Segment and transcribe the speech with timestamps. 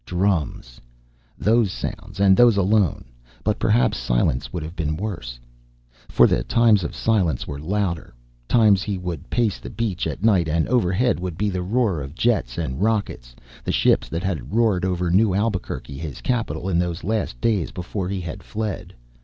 [0.03, 0.81] Drums.
[1.37, 3.05] Those sounds, and those alone.
[3.43, 5.39] But perhaps silence would have been worse.
[6.09, 8.15] For the times of silence were louder.
[8.47, 12.15] Times he would pace the beach at night and overhead would be the roar of
[12.15, 17.03] jets and rockets, the ships that had roared over New Albuquerque, his capitol, in those
[17.03, 18.95] last days before he had fled.